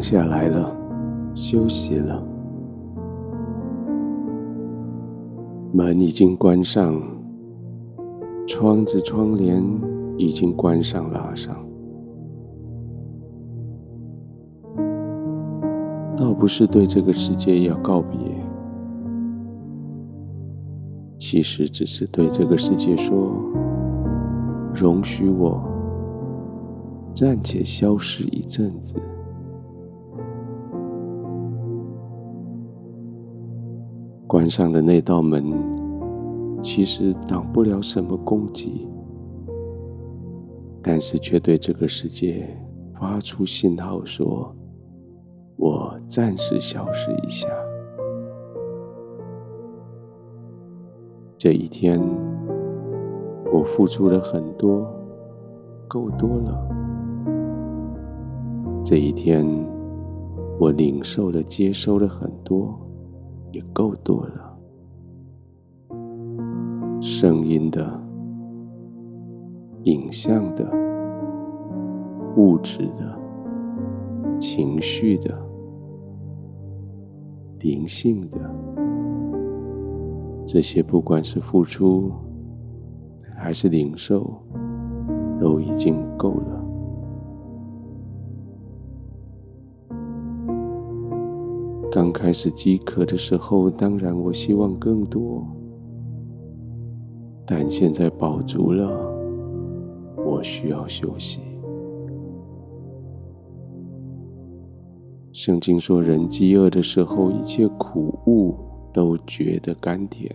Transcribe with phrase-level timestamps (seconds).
[0.00, 0.74] 下来了，
[1.34, 2.22] 休息了。
[5.72, 7.00] 门已经关上，
[8.46, 9.62] 窗子窗帘
[10.16, 11.56] 已经关上拉上。
[16.16, 18.18] 倒不是对这个世界要告别，
[21.18, 23.30] 其实只是对这个世界说：
[24.74, 25.62] 容许我
[27.14, 28.96] 暂且消失一阵子。
[34.40, 35.52] 关上的那道门，
[36.62, 38.88] 其实挡不了什么攻击，
[40.82, 42.48] 但是却对这个世界
[42.98, 44.50] 发出信号，说
[45.60, 47.50] ：“我暂时消失一下。”
[51.36, 52.00] 这一天，
[53.52, 54.90] 我付出了很多，
[55.86, 56.66] 够多了。
[58.82, 59.46] 这一天，
[60.58, 62.74] 我领受了、接收了很多。
[63.52, 64.58] 也够多了，
[67.00, 68.00] 声音的、
[69.84, 70.70] 影像的、
[72.36, 73.18] 物质的、
[74.38, 75.36] 情绪的、
[77.60, 78.38] 灵性的，
[80.46, 82.12] 这些不管是付出
[83.36, 84.30] 还是领受，
[85.40, 86.59] 都已经够了。
[92.00, 95.46] 刚开始饥渴的时候，当然我希望更多，
[97.44, 98.88] 但现在饱足了，
[100.16, 101.40] 我需要休息。
[105.30, 108.54] 圣经说，人饥饿的时候，一切苦物
[108.94, 110.34] 都觉得甘甜；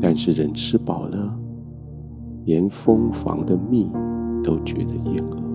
[0.00, 1.38] 但是人吃饱了，
[2.46, 3.92] 连蜂房的蜜
[4.42, 5.49] 都觉得厌恶。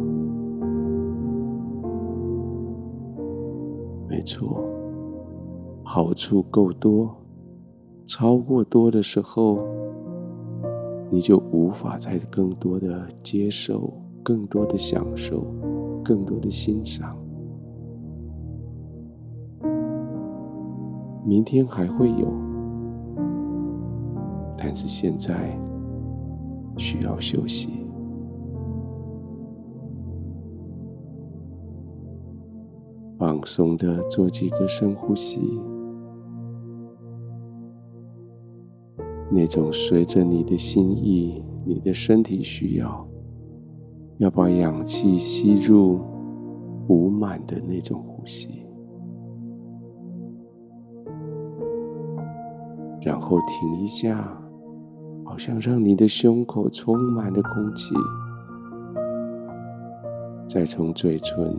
[4.08, 4.64] 没错，
[5.84, 7.16] 好处够多，
[8.06, 9.60] 超过多的时候，
[11.10, 13.92] 你就无法再更多的接受、
[14.24, 15.46] 更多的享受、
[16.04, 17.18] 更多的欣赏。
[21.26, 22.32] 明天还会有，
[24.56, 25.58] 但是现在
[26.78, 27.85] 需要休息。
[33.26, 35.60] 放松的做几个深呼吸，
[39.32, 43.08] 那种随着你的心意、你的身体需要，
[44.20, 46.00] 要把氧气吸入、
[46.88, 48.64] 补满的那种呼吸，
[53.02, 54.40] 然后停一下，
[55.24, 57.96] 好像让你的胸口充满了空气，
[60.48, 61.52] 再从嘴唇。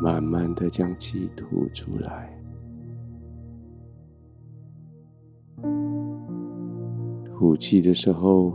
[0.00, 2.38] 慢慢的将气吐出来，
[7.24, 8.52] 吐气的时候，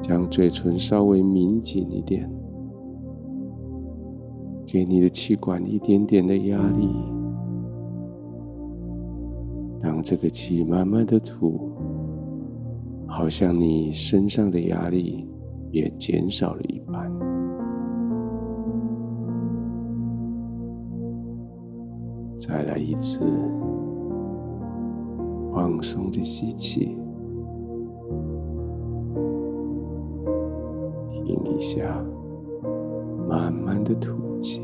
[0.00, 2.30] 将嘴唇稍微抿紧一点，
[4.66, 6.88] 给你的气管一点点的压力。
[9.80, 11.70] 当这个气慢慢的吐，
[13.06, 15.26] 好像你身上的压力
[15.70, 17.25] 也减少了一半。
[22.46, 23.18] 再来一次，
[25.52, 26.96] 放松的吸气，
[31.08, 32.00] 停一下，
[33.28, 34.62] 慢慢的吐气。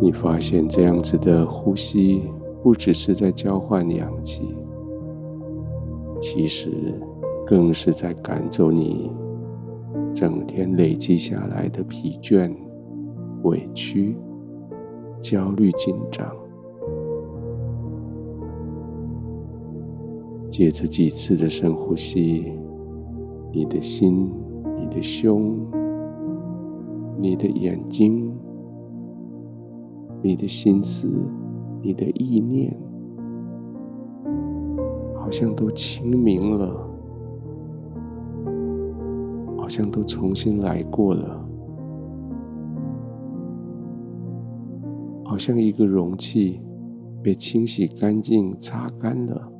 [0.00, 2.30] 你发现这样子的呼吸，
[2.62, 4.54] 不只是在交换氧气，
[6.20, 6.70] 其实
[7.44, 9.10] 更是在赶走你。
[10.12, 12.52] 整天累积下来的疲倦、
[13.42, 14.16] 委屈、
[15.20, 16.26] 焦虑、紧张，
[20.48, 22.52] 借着几次的深呼吸，
[23.52, 24.30] 你的心、
[24.76, 25.56] 你的胸、
[27.18, 28.32] 你的眼睛、
[30.22, 31.08] 你的心思、
[31.80, 32.76] 你的意念，
[35.14, 36.89] 好像都清明了。
[39.70, 41.48] 好像都重新来过了，
[45.24, 46.60] 好像一个容器
[47.22, 49.52] 被清洗干净、擦干了，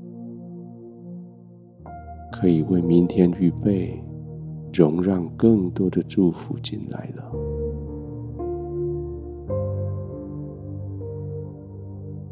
[2.32, 4.02] 可以为明天预备，
[4.72, 7.32] 容让更多的祝福进来了。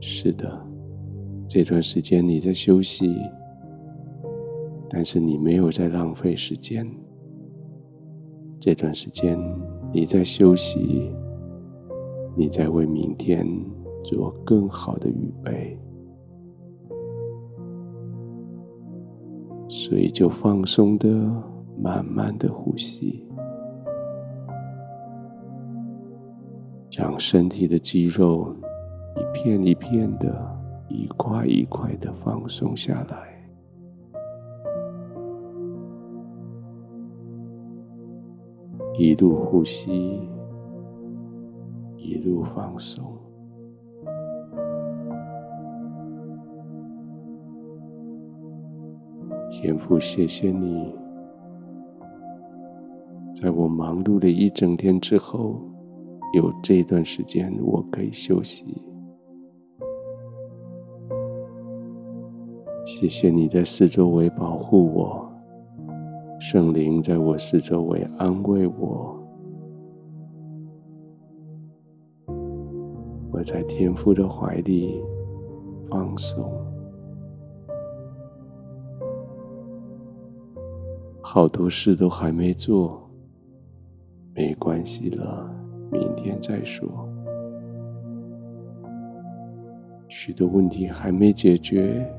[0.01, 0.67] 是的，
[1.47, 3.15] 这段时间你在休息，
[4.91, 6.85] 但是你没有在浪费时间。
[8.61, 9.39] 这段时间
[9.93, 11.11] 你在休息，
[12.37, 13.47] 你在为明天
[14.03, 15.79] 做更好的预备，
[19.69, 21.09] 所以就放松的、
[21.81, 23.25] 慢慢的呼吸，
[26.91, 28.55] 让身体的肌肉
[29.17, 30.59] 一片一片的、
[30.89, 33.38] 一块一块的放松下来。
[38.99, 40.29] 一路呼吸，
[41.97, 43.05] 一路放松。
[49.49, 50.93] 天父，谢谢你，
[53.33, 55.61] 在我忙碌了一整天之后，
[56.35, 58.83] 有这段时间我可以休息。
[62.85, 65.28] 谢谢你在四周围保护我。
[66.51, 69.23] 圣灵在我四周围安慰我，
[73.31, 74.99] 我在天父的怀里
[75.91, 76.51] 放松。
[81.21, 82.99] 好多事都还没做，
[84.35, 85.55] 没关系了，
[85.93, 86.89] 明天再说。
[90.09, 92.11] 许多问题还没解决，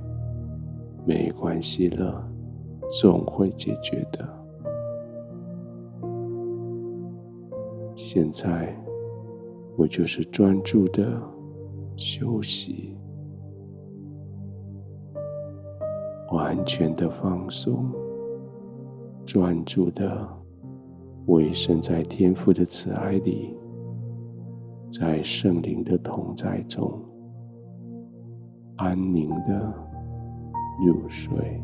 [1.03, 2.28] 没关系了。
[2.89, 4.27] 总会解决的。
[7.95, 8.75] 现在，
[9.77, 11.21] 我就是专注的
[11.95, 12.97] 休息，
[16.31, 17.85] 完全的放松，
[19.25, 20.27] 专注的
[21.27, 23.55] 委身在天父的慈爱里，
[24.89, 26.99] 在圣灵的同在中，
[28.77, 29.73] 安宁的
[30.87, 31.61] 入睡。